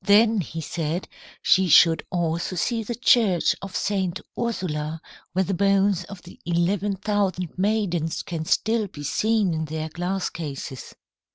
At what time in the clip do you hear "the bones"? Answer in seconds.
5.45-6.05